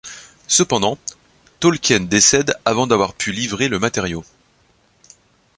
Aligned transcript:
Cependant, 0.47 0.97
Tolkien 1.59 1.99
décède 1.99 2.55
avant 2.65 2.87
d'avoir 2.87 3.13
pu 3.13 3.31
livrer 3.31 3.67
le 3.67 3.77
matériau. 3.77 4.25